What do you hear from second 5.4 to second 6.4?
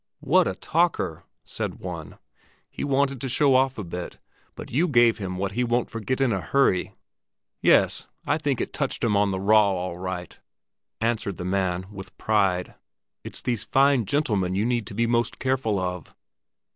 he won't forget in